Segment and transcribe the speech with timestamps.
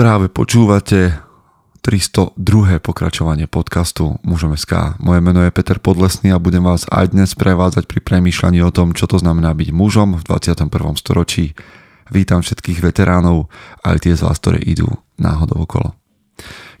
[0.00, 1.12] Práve počúvate
[1.84, 2.32] 302.
[2.80, 4.96] pokračovanie podcastu Mužom SK.
[4.96, 8.96] Moje meno je Peter Podlesný a budem vás aj dnes prevádzať pri premýšľaní o tom,
[8.96, 10.72] čo to znamená byť mužom v 21.
[10.96, 11.52] storočí.
[12.08, 13.52] Vítam všetkých veteránov,
[13.84, 14.88] aj tie z vás, ktoré idú
[15.20, 15.92] náhodou okolo.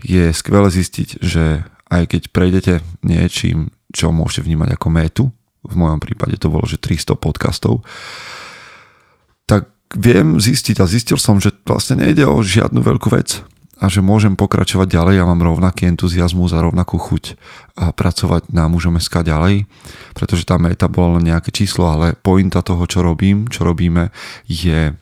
[0.00, 2.74] Je skvelé zistiť, že aj keď prejdete
[3.04, 5.24] niečím, čo môžete vnímať ako métu,
[5.60, 7.84] v mojom prípade to bolo, že 300 podcastov,
[9.96, 13.42] viem zistiť a zistil som, že vlastne nejde o žiadnu veľkú vec
[13.80, 17.34] a že môžem pokračovať ďalej, ja mám rovnaký entuziasmus a rovnakú chuť
[17.80, 19.64] a pracovať na mužom SK ďalej,
[20.12, 24.12] pretože tam meta bolo len nejaké číslo, ale pointa toho, čo robím, čo robíme,
[24.44, 24.92] je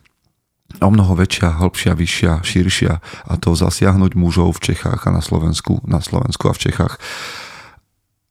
[0.79, 2.93] o mnoho väčšia, hĺbšia, vyššia, širšia
[3.27, 6.95] a to zasiahnuť mužov v Čechách a na Slovensku, na Slovensku a v Čechách.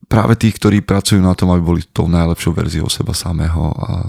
[0.09, 4.09] Práve tých, ktorí pracujú na tom, aby boli tou najlepšou verziou seba samého a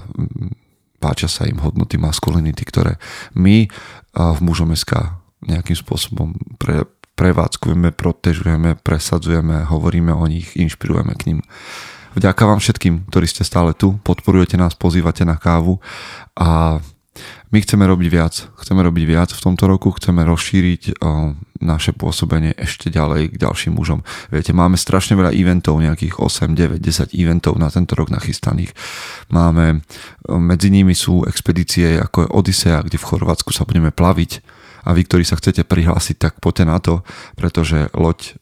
[1.00, 3.00] páčia sa im hodnoty maskulinity, ktoré
[3.32, 3.66] my
[4.12, 6.84] v mužom SK nejakým spôsobom pre,
[7.16, 11.38] prevádzkujeme, protežujeme, presadzujeme, hovoríme o nich, inšpirujeme k ním.
[12.12, 15.80] Vďaka vám všetkým, ktorí ste stále tu, podporujete nás, pozývate na kávu
[16.36, 16.82] a
[17.50, 18.34] my chceme robiť viac.
[18.54, 23.74] Chceme robiť viac v tomto roku, chceme rozšíriť o, naše pôsobenie ešte ďalej k ďalším
[23.74, 24.06] mužom.
[24.30, 28.70] Viete, máme strašne veľa eventov, nejakých 8, 9, 10 eventov na tento rok nachystaných.
[29.34, 29.82] Máme,
[30.30, 34.40] medzi nimi sú expedície ako je Odisea, kde v Chorvátsku sa budeme plaviť
[34.86, 37.04] a vy, ktorí sa chcete prihlásiť, tak poďte na to,
[37.36, 38.38] pretože loď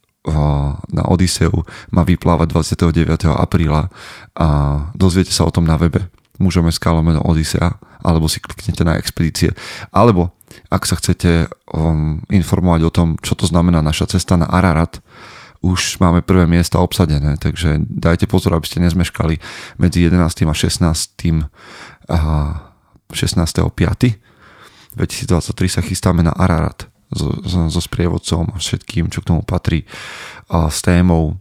[0.93, 3.33] na Odiseu má vyplávať 29.
[3.33, 3.89] apríla
[4.37, 4.47] a
[4.93, 9.51] dozviete sa o tom na webe mužom SK lomeno Odisea, alebo si kliknete na expedície.
[9.91, 10.31] Alebo
[10.71, 15.03] ak sa chcete um, informovať o tom, čo to znamená naša cesta na Ararat,
[15.59, 19.43] už máme prvé miesta obsadené, takže dajte pozor, aby ste nezmeškali
[19.75, 20.47] medzi 11.
[20.47, 20.87] a 16.
[22.07, 22.19] A
[23.11, 23.67] 16.
[23.67, 24.95] 5.
[24.95, 29.85] 2023 sa chystáme na Ararat so, so, so sprievodcom a všetkým, čo k tomu patrí
[30.49, 31.37] a s témou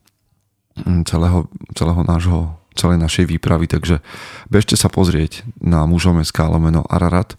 [0.84, 3.98] mm, celého, celého nášho celej našej výpravy, takže
[4.46, 7.34] bežte sa pozrieť na mužom SK lomeno Ararat.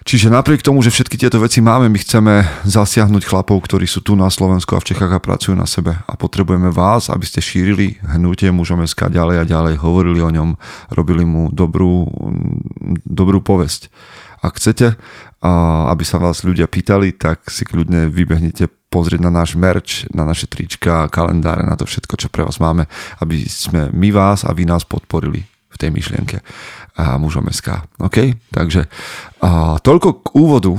[0.00, 4.16] Čiže napriek tomu, že všetky tieto veci máme, my chceme zasiahnuť chlapov, ktorí sú tu
[4.16, 5.92] na Slovensku a v Čechách a pracujú na sebe.
[5.92, 10.56] A potrebujeme vás, aby ste šírili hnutie mužom SK ďalej a ďalej, hovorili o ňom,
[10.96, 12.08] robili mu dobrú,
[13.04, 13.92] dobrú povesť.
[14.40, 14.96] Ak chcete,
[15.92, 20.50] aby sa vás ľudia pýtali, tak si kľudne vybehnite pozrieť na náš merch, na naše
[20.50, 22.90] trička, kalendáre, na to všetko, čo pre vás máme,
[23.22, 26.42] aby sme my vás a vy nás podporili v tej myšlienke
[26.98, 27.86] a mužom SK.
[28.02, 28.34] OK?
[28.50, 28.90] Takže
[29.40, 30.74] a, toľko k úvodu.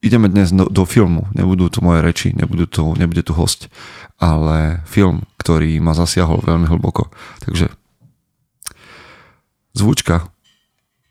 [0.00, 1.28] Ideme dnes do, do filmu.
[1.36, 3.68] Nebudú tu moje reči, nebudú tu, nebude tu host,
[4.16, 7.12] ale film, ktorý ma zasiahol veľmi hlboko.
[7.44, 7.68] Takže
[9.76, 10.32] zvučka,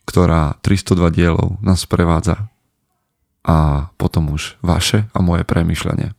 [0.09, 2.49] ktorá 302 dielov nás prevádza
[3.45, 6.18] a potom už vaše a moje premyšľanie.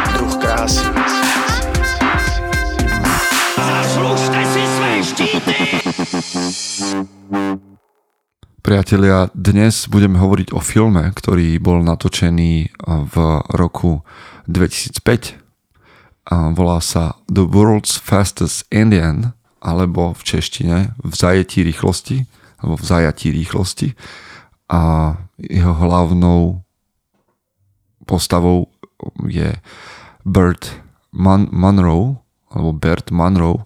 [5.01, 5.57] štíty!
[8.61, 13.15] Priatelia, dnes budeme hovoriť o filme, ktorý bol natočený v
[13.57, 14.05] roku
[14.45, 15.41] 2005.
[16.29, 19.33] A volá sa The World's Fastest Indian,
[19.65, 22.29] alebo v češtine v zajetí rýchlosti,
[22.61, 23.97] alebo v zajatí rýchlosti.
[24.69, 26.61] A jeho hlavnou
[28.05, 28.69] postavou
[29.25, 29.57] je
[30.25, 32.19] Bert Man- Monroe,
[32.51, 33.63] alebo Bert Monroe,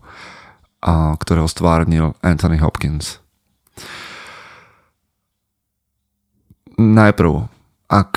[0.85, 3.17] a ktorého stvárnil Anthony Hopkins.
[6.77, 7.49] Najprv,
[7.89, 8.11] ak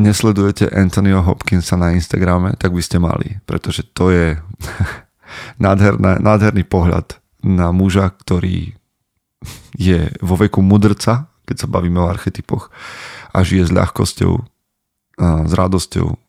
[0.00, 4.34] nesledujete Anthonyho Hopkinsa na Instagrame, tak by ste mali, pretože to je
[5.64, 8.74] nádherný, nádherný pohľad na muža, ktorý
[9.76, 12.74] je vo veku mudrca, keď sa bavíme o archetypoch
[13.30, 14.32] a žije s ľahkosťou
[15.22, 16.25] a s radosťou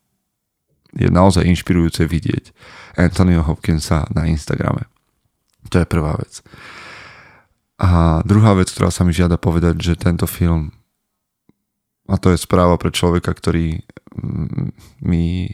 [0.98, 2.52] je naozaj inšpirujúce vidieť
[2.98, 4.90] Anthonyho Hopkinsa na Instagrame.
[5.70, 6.42] To je prvá vec.
[7.78, 10.74] A druhá vec, ktorá sa mi žiada povedať, že tento film,
[12.10, 13.86] a to je správa pre človeka, ktorý
[14.18, 14.74] mm,
[15.06, 15.54] mi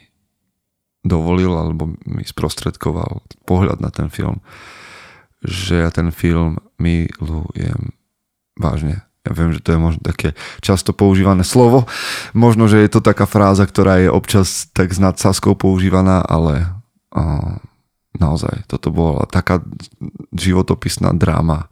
[1.04, 4.40] dovolil alebo mi sprostredkoval pohľad na ten film,
[5.44, 7.92] že ja ten film milujem
[8.56, 9.04] vážne.
[9.24, 11.88] Ja viem, že to je možno také často používané slovo.
[12.36, 16.68] Možno, že je to taká fráza, ktorá je občas tak s nadsázkou používaná, ale
[17.16, 17.56] uh,
[18.20, 19.64] naozaj, toto bola taká
[20.36, 21.72] životopisná dráma.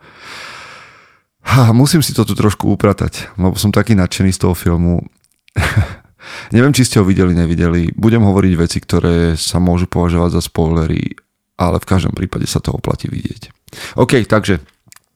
[1.44, 5.04] Ha, musím si to tu trošku upratať, lebo som taký nadšený z toho filmu.
[6.56, 7.90] Neviem, či ste ho videli, nevideli.
[7.98, 11.18] Budem hovoriť veci, ktoré sa môžu považovať za spoilery,
[11.58, 13.50] ale v každom prípade sa to oplatí vidieť.
[13.98, 14.62] OK, takže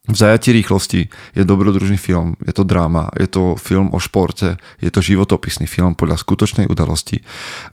[0.05, 4.91] v zajati rýchlosti je dobrodružný film, je to dráma, je to film o športe, je
[4.93, 7.25] to životopisný film podľa skutočnej udalosti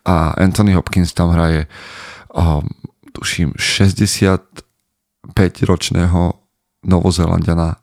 [0.08, 1.69] a Anthony Hopkins tam hraje
[2.32, 2.64] um,
[3.12, 6.32] tuším 65-ročného
[6.82, 7.79] Novozelandiana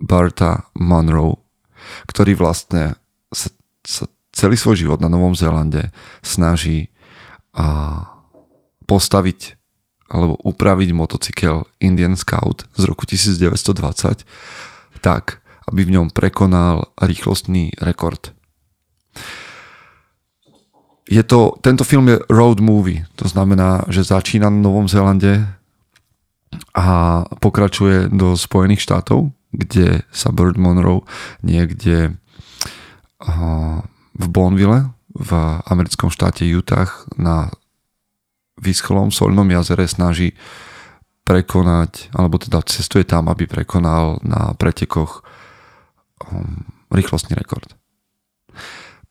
[0.00, 1.36] Barta Monroe,
[2.06, 2.94] ktorý vlastne
[3.30, 3.50] sa,
[3.84, 5.90] sa celý svoj život na Novom Zélande
[6.22, 6.90] snaží
[7.54, 8.02] a,
[8.84, 9.56] postaviť
[10.14, 14.22] alebo upraviť motocykel Indian Scout z roku 1920
[15.02, 18.30] tak, aby v ňom prekonal rýchlostný rekord.
[21.04, 25.44] Je to, tento film je road movie, to znamená, že začína na Novom Zélande
[26.72, 31.04] a pokračuje do Spojených štátov, kde sa Bird Monroe
[31.44, 32.16] niekde
[34.14, 35.30] v Bonville v
[35.68, 36.90] americkom štáte Utah
[37.20, 37.52] na
[38.58, 40.34] vyschlom solnom jazere snaží
[41.24, 45.24] prekonať, alebo teda cestuje tam, aby prekonal na pretekoch
[46.28, 47.72] um, rýchlostný rekord.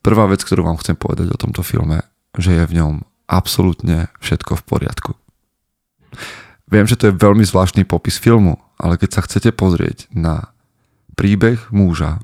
[0.03, 2.05] Prvá vec, ktorú vám chcem povedať o tomto filme,
[2.37, 2.93] že je v ňom
[3.25, 5.11] absolútne všetko v poriadku.
[6.69, 10.53] Viem, že to je veľmi zvláštny popis filmu, ale keď sa chcete pozrieť na
[11.17, 12.21] príbeh muža,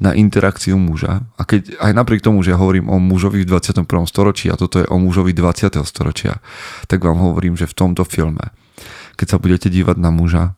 [0.00, 1.28] na interakciu muža.
[1.36, 3.84] A keď aj napriek tomu, že hovorím o mužovi v 21.
[4.08, 5.76] storočí a toto je o mužovi 20.
[5.84, 6.40] storočia,
[6.88, 8.50] tak vám hovorím, že v tomto filme,
[9.20, 10.56] keď sa budete dívať na muža,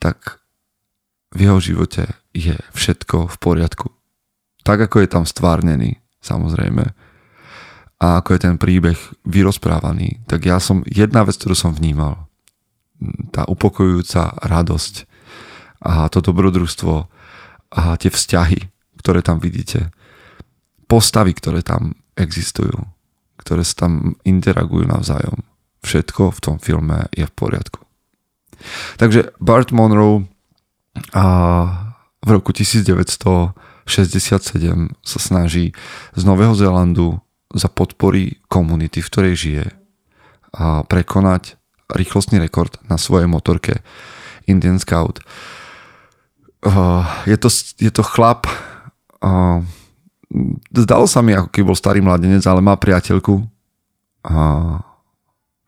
[0.00, 0.40] tak
[1.36, 3.92] v jeho živote je všetko v poriadku.
[4.64, 6.96] Tak ako je tam stvárnený, samozrejme,
[8.02, 12.26] a ako je ten príbeh vyrozprávaný, tak ja som, jedna vec, ktorú som vnímal,
[13.30, 15.06] tá upokojujúca radosť
[15.82, 17.06] a to dobrodružstvo
[17.72, 18.60] a tie vzťahy,
[19.00, 19.90] ktoré tam vidíte,
[20.86, 22.76] postavy, ktoré tam existujú,
[23.40, 25.40] ktoré sa tam interagujú navzájom.
[25.82, 27.80] Všetko v tom filme je v poriadku.
[29.00, 30.28] Takže Bart Monroe
[31.16, 31.24] a
[32.22, 33.56] v roku 1967
[35.02, 35.74] sa snaží
[36.14, 37.18] z Nového Zélandu
[37.50, 39.66] za podpory komunity, v ktorej žije,
[40.52, 41.56] a prekonať
[41.92, 43.80] rýchlostný rekord na svojej motorke
[44.44, 45.24] Indian Scout
[46.66, 47.48] uh, je, to,
[47.78, 48.46] je to chlap,
[49.22, 49.60] uh,
[50.72, 54.78] zdalo sa mi, ako keby bol starý mladenec, ale má priateľku, uh,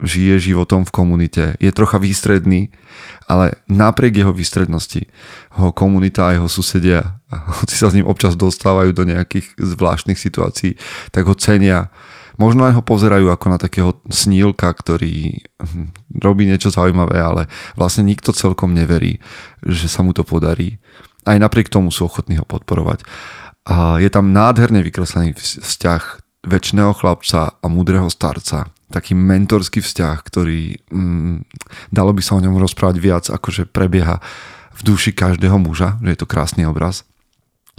[0.05, 2.75] žije životom v komunite, je trocha výstredný,
[3.25, 5.09] ale napriek jeho výstrednosti
[5.57, 7.19] ho komunita a jeho susedia,
[7.63, 10.77] hoci sa s ním občas dostávajú do nejakých zvláštnych situácií,
[11.11, 11.91] tak ho cenia
[12.35, 17.43] Možno aj ho pozerajú ako na takého snílka, ktorý hm, robí niečo zaujímavé, ale
[17.79, 19.23] vlastne nikto celkom neverí,
[19.63, 20.83] že sa mu to podarí.
[21.25, 23.07] Aj napriek tomu sú ochotní ho podporovať.
[23.65, 26.03] A je tam nádherne vykreslený vzťah
[26.45, 28.69] väčšného chlapca a múdreho starca.
[28.93, 31.49] Taký mentorský vzťah, ktorý mm,
[31.89, 34.21] dalo by sa o ňom rozprávať viac, akože prebieha
[34.75, 37.09] v duši každého muža, že je to krásny obraz.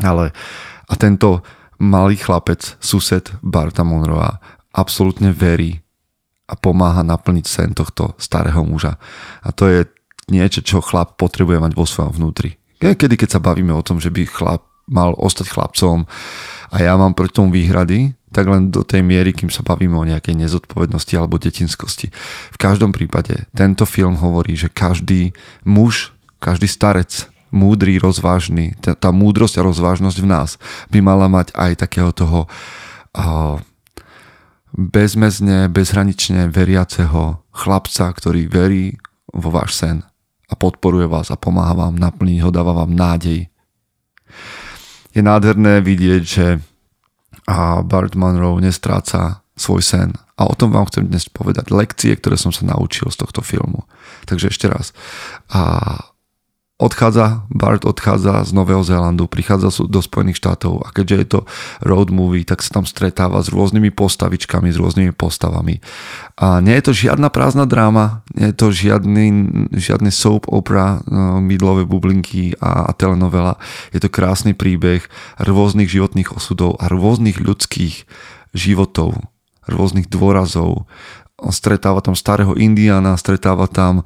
[0.01, 0.33] Ale
[0.89, 1.45] a tento
[1.80, 4.39] malý chlapec, sused Barta Monroa,
[4.75, 5.79] absolútne verí
[6.46, 9.01] a pomáha naplniť sen tohto starého muža.
[9.41, 9.79] A to je
[10.29, 12.58] niečo, čo chlap potrebuje mať vo svojom vnútri.
[12.77, 16.05] Kedy, keď sa bavíme o tom, že by chlap mal ostať chlapcom
[16.70, 20.05] a ja mám proti tomu výhrady, tak len do tej miery, kým sa bavíme o
[20.05, 22.12] nejakej nezodpovednosti alebo detinskosti.
[22.51, 25.32] V každom prípade tento film hovorí, že každý
[25.63, 26.12] muž,
[26.44, 30.50] každý starec múdry, rozvážny, tá, tá múdrosť a rozvážnosť v nás
[30.91, 32.51] by mala mať aj takého toho
[33.15, 33.57] uh,
[34.75, 39.00] bezmezne, bezhranične veriaceho chlapca, ktorý verí
[39.31, 40.03] vo váš sen
[40.45, 43.50] a podporuje vás a pomáha vám naplniť ho, dáva vám nádej.
[45.15, 46.47] Je nádherné vidieť, že
[47.45, 50.09] a Bart Monroe nestráca svoj sen.
[50.35, 53.85] A o tom vám chcem dnes povedať lekcie, ktoré som sa naučil z tohto filmu.
[54.25, 54.91] Takže ešte raz.
[55.53, 55.95] A
[56.75, 61.39] odchádza, Bart odchádza z Nového Zélandu, prichádza do Spojených štátov a keďže je to
[61.79, 65.79] road movie, tak sa tam stretáva s rôznymi postavičkami, s rôznymi postavami.
[66.36, 69.25] A nie je to žiadna prázdna dráma, nie je to žiadny,
[69.72, 73.55] žiadny soap opera, no, mydlové bublinky a, a telenovela.
[73.96, 75.08] Je to krásny príbeh
[75.39, 78.03] rôznych životných osudov a rôznych ľudských
[78.51, 79.15] životov,
[79.63, 80.91] rôznych dôrazov.
[81.39, 84.03] On stretáva tam starého Indiana, stretáva tam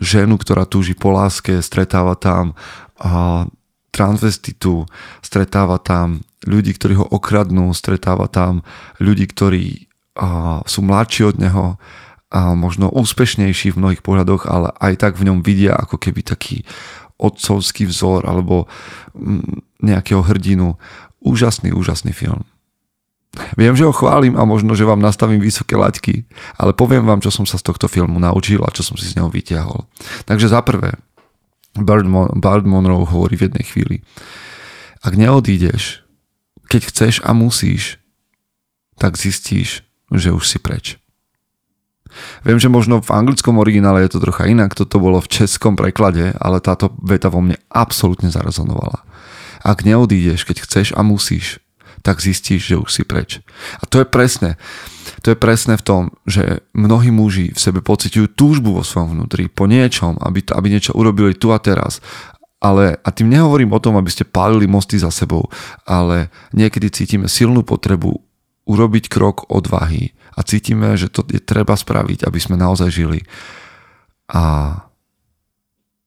[0.00, 2.54] ženu, ktorá túži po láske, stretáva tam
[2.98, 3.44] a
[3.94, 4.90] transvestitu,
[5.22, 8.66] stretáva tam ľudí, ktorí ho okradnú, stretáva tam
[8.98, 9.86] ľudí, ktorí
[10.18, 11.66] a, sú mladší od neho
[12.34, 16.66] a možno úspešnejší v mnohých pohľadoch, ale aj tak v ňom vidia ako keby taký
[17.14, 18.66] otcovský vzor alebo
[19.14, 20.74] mm, nejakého hrdinu.
[21.22, 22.42] Úžasný, úžasný film.
[23.58, 26.26] Viem, že ho chválim a možno, že vám nastavím vysoké laťky,
[26.58, 29.18] ale poviem vám, čo som sa z tohto filmu naučil a čo som si z
[29.18, 29.86] neho vyťahol.
[30.26, 30.94] Takže za prvé,
[31.74, 33.96] Bard, Mon- Bard Monroe hovorí v jednej chvíli,
[35.02, 36.06] ak neodídeš,
[36.70, 37.98] keď chceš a musíš,
[38.96, 39.82] tak zistíš,
[40.14, 40.96] že už si preč.
[42.46, 46.30] Viem, že možno v anglickom originále je to trocha inak, toto bolo v českom preklade,
[46.38, 49.02] ale táto veta vo mne absolútne zarezonovala.
[49.66, 51.58] Ak neodídeš, keď chceš a musíš,
[52.04, 53.40] tak zistíš, že už si preč.
[53.80, 54.60] A to je presné.
[55.24, 59.48] To je presné v tom, že mnohí muži v sebe pociťujú túžbu vo svojom vnútri
[59.48, 62.04] po niečom, aby, to, aby niečo urobili tu a teraz.
[62.60, 65.48] Ale, a tým nehovorím o tom, aby ste pálili mosty za sebou,
[65.88, 68.12] ale niekedy cítime silnú potrebu
[68.68, 73.24] urobiť krok odvahy a cítime, že to je treba spraviť, aby sme naozaj žili.
[74.28, 74.76] A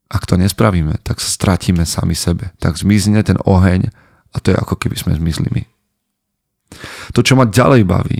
[0.09, 2.53] ak to nespravíme, tak sa stratíme sami sebe.
[2.61, 3.89] Tak zmizne ten oheň
[4.33, 5.76] a to je ako keby sme zmizli my.
[7.15, 8.19] To, čo ma ďalej baví,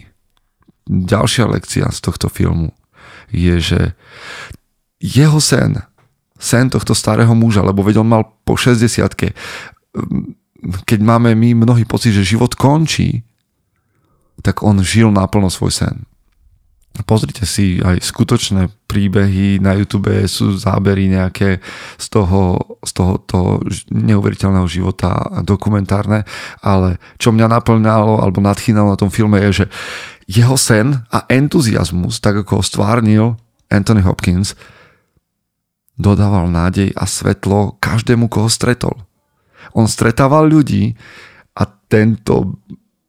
[0.88, 2.72] ďalšia lekcia z tohto filmu,
[3.32, 3.82] je, že
[5.04, 5.84] jeho sen,
[6.39, 9.04] sen tohto starého muža, lebo veď on mal po 60
[10.89, 13.22] keď máme my mnohý pocit, že život končí,
[14.42, 15.96] tak on žil naplno svoj sen.
[17.07, 21.63] Pozrite si aj skutočné príbehy, na YouTube sú zábery nejaké
[21.95, 23.63] z toho, z toho, toho
[23.95, 26.27] neuveriteľného života dokumentárne,
[26.59, 29.65] ale čo mňa naplňalo alebo nadchýnalo na tom filme je, že
[30.27, 33.25] jeho sen a entuziasmus, tak ako ho stvárnil
[33.71, 34.59] Anthony Hopkins,
[35.95, 38.99] dodával nádej a svetlo každému, koho stretol.
[39.71, 40.99] On stretával ľudí
[41.55, 42.59] a tento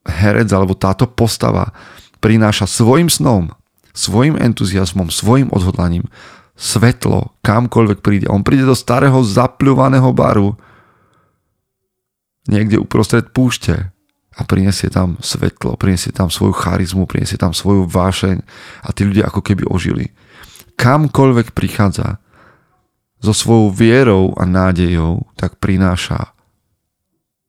[0.07, 1.75] herec alebo táto postava
[2.23, 3.51] prináša svojim snom
[3.99, 6.07] svojim entuziasmom, svojim odhodlaním
[6.55, 8.27] svetlo kamkoľvek príde.
[8.31, 10.55] On príde do starého zapľúvaného baru
[12.47, 13.91] niekde uprostred púšte
[14.39, 18.37] a prinesie tam svetlo, prinesie tam svoju charizmu, prinesie tam svoju vášeň
[18.87, 20.15] a tí ľudia ako keby ožili.
[20.79, 22.23] Kamkoľvek prichádza
[23.19, 26.39] so svojou vierou a nádejou, tak prináša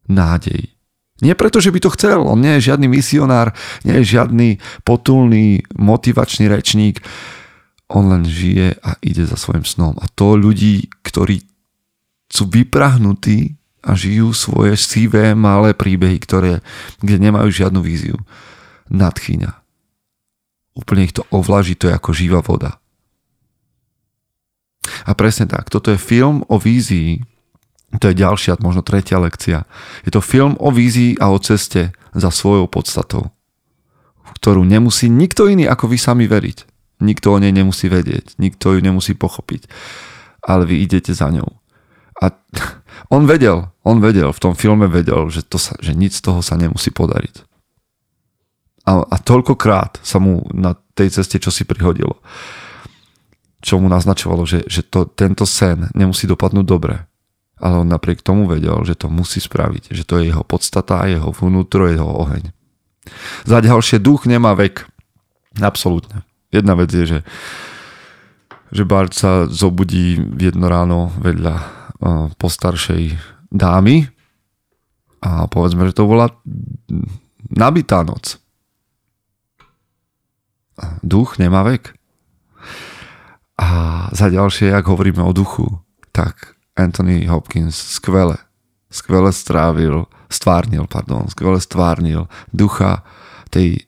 [0.09, 0.78] nádej
[1.19, 3.51] nie preto, že by to chcel, on nie je žiadny misionár,
[3.83, 4.49] nie je žiadny
[4.88, 7.03] potulný, motivačný rečník,
[7.89, 9.97] on len žije a ide za svojim snom.
[9.97, 11.41] A to ľudí, ktorí
[12.29, 16.61] sú vyprahnutí a žijú svoje sivé malé príbehy, ktoré,
[17.01, 18.19] kde nemajú žiadnu víziu,
[18.93, 19.57] nadchýňa.
[20.77, 22.77] Úplne ich to ovlaží, to je ako živá voda.
[25.07, 27.23] A presne tak, toto je film o vízii,
[27.98, 29.65] to je ďalšia, možno tretia lekcia.
[30.05, 33.34] Je to film o vízii a o ceste za svojou podstatou,
[34.22, 36.69] v ktorú nemusí nikto iný ako vy sami veriť.
[37.01, 39.72] Nikto o nej nemusí vedieť, nikto ju nemusí pochopiť,
[40.46, 41.50] ale vy idete za ňou.
[42.22, 42.29] A
[43.15, 46.46] on vedel, on vedel, v tom filme vedel, že, to sa, že nič z toho
[46.46, 47.41] sa nemusí podariť.
[48.86, 52.22] A, a toľkokrát sa mu na tej ceste čo si prihodilo,
[53.65, 57.08] čo mu naznačovalo, že, že to, tento sen nemusí dopadnúť dobre
[57.59, 61.31] ale on napriek tomu vedel, že to musí spraviť, že to je jeho podstata, jeho
[61.35, 62.55] vnútro, jeho oheň.
[63.43, 64.87] Za ďalšie, duch nemá vek.
[65.59, 66.23] Absolútne.
[66.49, 67.19] Jedna vec je, že,
[68.71, 71.63] že Bart sa zobudí v jedno ráno vedľa uh,
[72.39, 73.19] postaršej
[73.51, 74.07] dámy
[75.19, 76.31] a povedzme, že to bola
[77.51, 78.39] nabitá noc.
[81.03, 81.91] Duch nemá vek.
[83.59, 83.67] A
[84.15, 85.67] za ďalšie, ak hovoríme o duchu,
[86.15, 88.39] tak Anthony Hopkins skvele,
[88.88, 93.03] skvele strávil, stvárnil, pardon, skvele stvárnil ducha
[93.51, 93.83] tej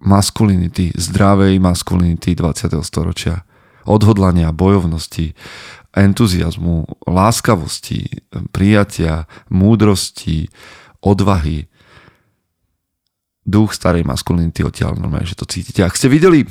[0.00, 2.80] maskulinity, zdravej maskulinity 20.
[2.80, 3.44] storočia.
[3.84, 5.36] Odhodlania, bojovnosti,
[5.96, 8.06] entuziasmu, láskavosti,
[8.52, 10.48] prijatia, múdrosti,
[11.00, 11.66] odvahy.
[13.44, 15.82] Duch starej maskulinity odtiaľ normálne, že to cítite.
[15.82, 16.44] Ak ste videli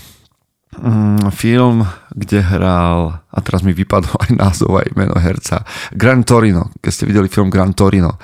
[0.77, 6.69] mm, film, kde hral, a teraz mi vypadlo aj názov, aj meno herca, Gran Torino,
[6.83, 8.21] keď ste videli film Gran Torino,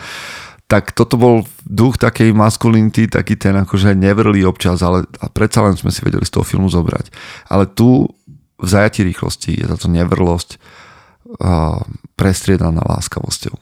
[0.65, 5.77] tak toto bol duch takej maskulinity, taký ten akože nevrlý občas, ale a predsa len
[5.77, 7.13] sme si vedeli z toho filmu zobrať.
[7.53, 8.09] Ale tu
[8.57, 11.77] v zajati rýchlosti je táto nevrlosť uh,
[12.17, 13.53] prestriedaná láskavosťou.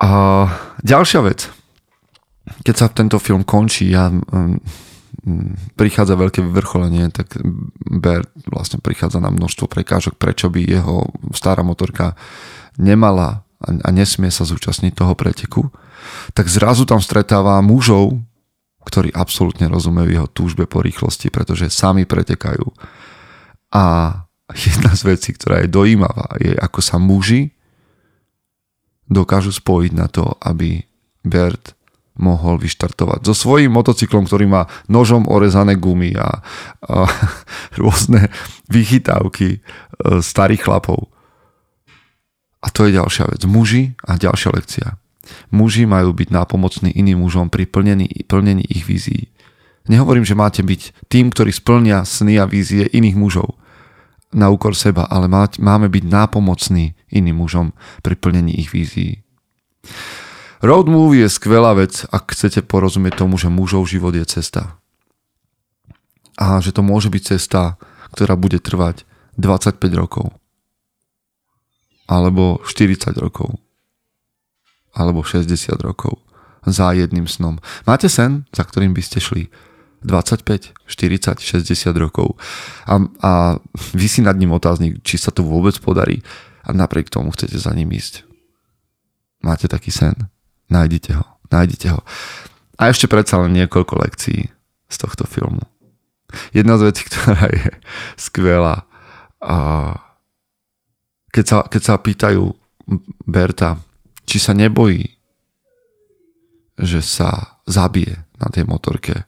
[0.00, 0.10] A
[0.80, 1.52] ďalšia vec,
[2.64, 4.56] keď sa tento film končí, ja um,
[5.74, 7.36] prichádza veľké vyvrcholenie, tak
[7.84, 12.14] Bert vlastne prichádza na množstvo prekážok, prečo by jeho stará motorka
[12.80, 15.68] nemala a nesmie sa zúčastniť toho preteku,
[16.32, 18.16] tak zrazu tam stretáva mužov,
[18.88, 22.64] ktorí absolútne rozumejú jeho túžbe po rýchlosti, pretože sami pretekajú.
[23.76, 23.84] A
[24.56, 27.52] jedna z vecí, ktorá je dojímavá, je ako sa muži
[29.10, 30.80] dokážu spojiť na to, aby
[31.20, 31.76] Bert
[32.20, 33.24] mohol vyštartovať.
[33.24, 34.62] So svojím motocyklom, ktorý má
[34.92, 36.44] nožom orezané gumy a,
[36.84, 37.08] a
[37.80, 38.28] rôzne
[38.68, 39.58] vychytávky e,
[40.20, 41.08] starých chlapov.
[42.60, 43.40] A to je ďalšia vec.
[43.48, 44.88] Muži a ďalšia lekcia.
[45.48, 49.32] Muži majú byť nápomocní iným mužom pri plnení, plnení ich vízií.
[49.88, 53.56] Nehovorím, že máte byť tým, ktorí splnia sny a vízie iných mužov
[54.30, 55.26] na úkor seba, ale
[55.58, 57.74] máme byť nápomocní iným mužom
[58.04, 59.24] pri plnení ich vízií.
[60.60, 64.76] Road movie je skvelá vec, ak chcete porozumieť tomu, že mužov život je cesta.
[66.36, 67.80] A že to môže byť cesta,
[68.12, 69.08] ktorá bude trvať
[69.40, 70.36] 25 rokov.
[72.04, 73.56] Alebo 40 rokov.
[74.92, 75.48] Alebo 60
[75.80, 76.20] rokov.
[76.68, 77.56] Za jedným snom.
[77.88, 79.48] Máte sen, za ktorým by ste šli
[80.04, 82.40] 25, 40, 60 rokov
[82.88, 83.32] a, a
[83.92, 86.24] vy si nad ním otáznik, či sa to vôbec podarí
[86.64, 88.24] a napriek tomu chcete za ním ísť.
[89.44, 90.16] Máte taký sen?
[90.70, 91.26] Nájdite ho.
[91.50, 92.00] Nájdite ho.
[92.80, 94.48] A ešte predsa len niekoľko lekcií
[94.88, 95.60] z tohto filmu.
[96.54, 97.70] Jedna z vecí, ktorá je
[98.16, 98.86] skvelá,
[99.40, 99.56] a
[101.32, 102.44] keď, sa, keď sa pýtajú
[103.24, 103.80] Berta,
[104.28, 105.16] či sa nebojí,
[106.80, 109.24] že sa zabije na tej motorke,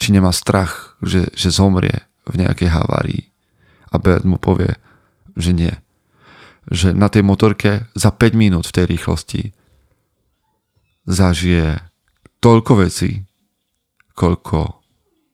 [0.00, 3.28] či nemá strach, že, že zomrie v nejakej havárii.
[3.92, 4.76] A Bert mu povie,
[5.36, 5.72] že nie.
[6.68, 9.42] Že na tej motorke za 5 minút v tej rýchlosti
[11.10, 11.82] zažije
[12.38, 13.26] toľko vecí,
[14.14, 14.78] koľko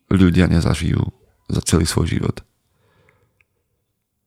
[0.09, 1.05] ľudia nezažijú
[1.53, 2.37] za celý svoj život.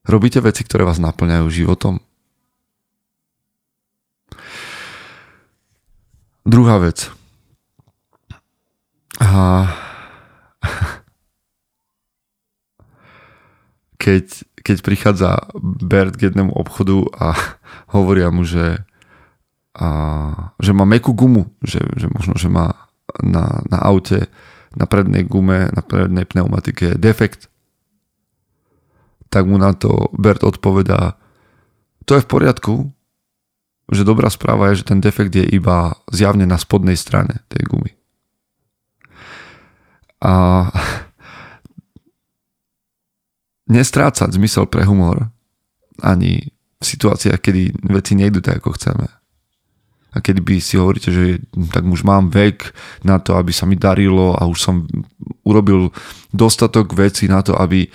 [0.05, 1.99] Robíte veci, ktoré vás naplňajú životom?
[6.47, 7.11] Druhá vec.
[9.19, 9.67] A
[14.01, 14.25] keď,
[14.63, 17.35] keď prichádza Bert k jednému obchodu a
[17.95, 18.81] hovoria mu, že
[19.77, 19.87] a,
[20.57, 22.89] že má mekú gumu, že, že možno, že má
[23.21, 24.25] na, na aute,
[24.73, 27.49] na prednej gume, na prednej pneumatike defekt,
[29.29, 31.13] tak mu na to Bert odpovedá,
[32.09, 32.73] to je v poriadku,
[33.89, 37.93] že dobrá správa je, že ten defekt je iba zjavne na spodnej strane tej gumy.
[40.21, 40.65] A
[43.77, 45.29] nestrácať zmysel pre humor
[46.01, 47.61] ani v situáciách, kedy
[47.93, 49.18] veci nejdu tak, ako chceme
[50.09, 52.73] a keď by si hovoríte, že tak už mám vek
[53.05, 54.75] na to, aby sa mi darilo a už som
[55.45, 55.93] urobil
[56.33, 57.85] dostatok veci na to, aby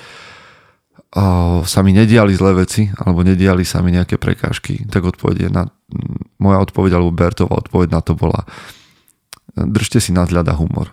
[1.63, 5.71] sa mi nediali zlé veci alebo nediali sa mi nejaké prekážky, tak odpovede na,
[6.43, 8.43] moja odpoveď alebo Bertová odpoveď na to bola
[9.55, 10.91] držte si nadhľad a humor.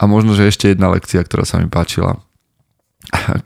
[0.00, 2.20] A možno, že ešte jedna lekcia, ktorá sa mi páčila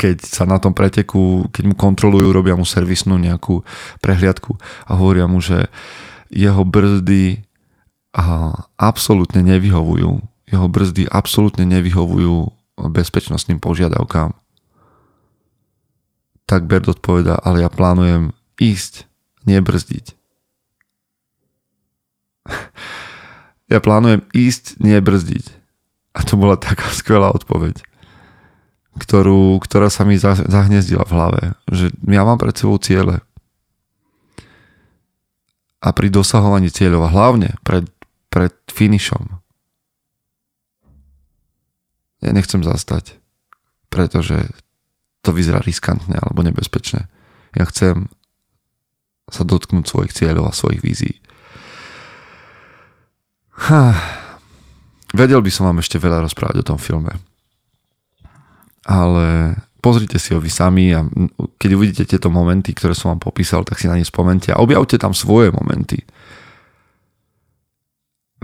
[0.03, 3.63] keď sa na tom preteku, keď mu kontrolujú, robia mu servisnú nejakú
[4.03, 4.59] prehliadku
[4.91, 5.71] a hovoria mu, že
[6.29, 7.47] jeho brzdy
[8.79, 10.23] absolútne nevyhovujú.
[10.51, 12.51] Jeho brzdy absolútne nevyhovujú
[12.91, 14.35] bezpečnostným požiadavkám.
[16.45, 19.09] Tak Bert odpoveda, ale ja plánujem ísť,
[19.49, 20.07] nebrzdiť.
[23.73, 25.47] ja plánujem ísť, nebrzdiť.
[26.15, 27.94] A to bola taká skvelá odpoveď
[28.95, 31.43] ktorú, ktorá sa mi zahniezdila v hlave.
[31.67, 33.19] Že ja mám pred sebou ciele.
[35.85, 37.85] A pri dosahovaní cieľov, a hlavne pred,
[38.33, 39.43] pred finišom,
[42.25, 43.21] ja nechcem zastať,
[43.93, 44.49] pretože
[45.21, 47.05] to vyzerá riskantne alebo nebezpečné.
[47.53, 48.09] Ja chcem
[49.29, 51.21] sa dotknúť svojich cieľov a svojich vízií.
[53.69, 53.93] Ha.
[55.13, 57.13] Vedel by som vám ešte veľa rozprávať o tom filme
[58.85, 61.05] ale pozrite si ho vy sami a
[61.61, 64.97] keď uvidíte tieto momenty, ktoré som vám popísal, tak si na ne spomente a objavte
[64.97, 66.01] tam svoje momenty.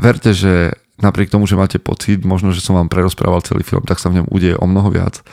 [0.01, 4.01] Verte, že napriek tomu, že máte pocit, možno, že som vám prerozprával celý film, tak
[4.01, 5.25] sa v ňom udeje o mnoho viac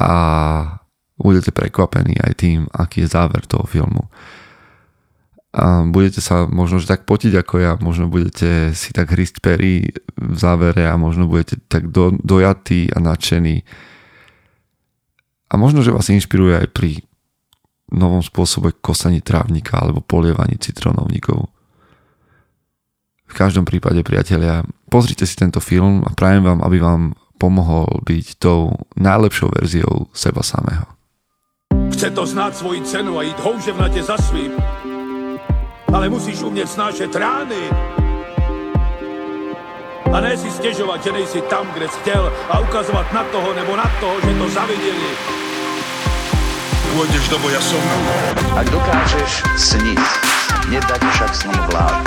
[0.00, 0.10] a
[1.20, 4.08] budete prekvapení aj tým, aký je záver toho filmu.
[5.50, 9.92] A budete sa možno že tak potiť ako ja, možno budete si tak hryst pery
[10.16, 13.66] v závere a možno budete tak do, dojatí a nadšení
[15.50, 17.02] a možno, že vás inšpiruje aj pri
[17.90, 21.50] novom spôsobe kosaní trávnika alebo polievaní citrónovníkov.
[23.26, 27.02] V každom prípade, priatelia, pozrite si tento film a prajem vám, aby vám
[27.38, 30.86] pomohol byť tou najlepšou verziou seba samého.
[31.94, 34.52] Chce to znát svoji cenu a jít houževnatě za svým.
[35.92, 37.70] Ale musíš umět snášet rány.
[40.10, 43.78] A ne si stežovať, že nejsi tam, kde si chcel a ukazovať na toho nebo
[43.78, 45.10] na toho, že to zavideli.
[46.90, 47.78] Pôjdeš do boja som.
[48.58, 50.02] Ak dokážeš sniť,
[50.74, 52.02] nedať však snom vlád.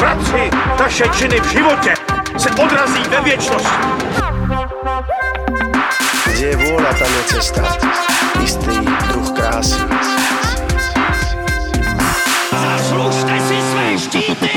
[0.00, 0.48] Práci
[0.80, 1.92] taše činy v živote
[2.40, 3.72] se odrazí ve viečnosť.
[6.32, 7.62] Kde je vôľa, tam je cesta.
[8.40, 8.80] Istý
[9.12, 9.84] druh krásy.
[12.52, 14.50] Zaslužte si své štíty!